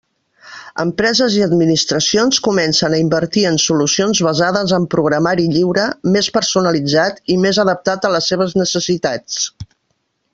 [0.83, 5.85] Empreses i administracions comencen a invertir en solucions basades en programari lliure,
[6.17, 9.41] més personalitzat i més adaptat a les seves necessitats.